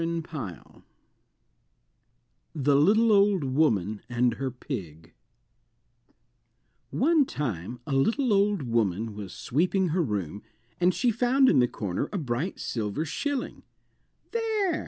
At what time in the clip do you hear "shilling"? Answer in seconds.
13.05-13.61